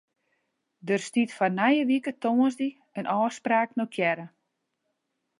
Der 0.87 0.99
stiet 1.07 1.31
foar 1.37 1.53
nije 1.59 1.83
wike 1.89 2.11
tongersdei 2.23 2.79
in 2.99 3.09
ôfspraak 3.19 3.69
notearre. 3.79 4.25